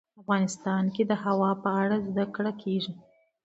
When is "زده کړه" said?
2.07-2.51